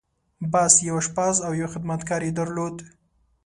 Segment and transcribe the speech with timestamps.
[0.51, 0.73] بس!
[0.87, 2.75] يو آشپز او يو خدمتګار يې درلود.